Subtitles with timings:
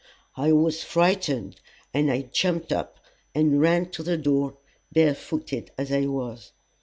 [0.35, 1.57] I was frightened,
[1.93, 2.97] and I jumped up
[3.35, 4.57] and ran to the door,
[4.91, 6.53] barefooted as I was.